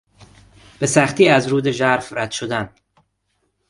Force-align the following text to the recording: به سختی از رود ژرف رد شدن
به 0.79 0.87
سختی 0.87 1.29
از 1.29 1.47
رود 1.47 1.71
ژرف 1.71 2.13
رد 2.13 2.31
شدن 2.31 2.69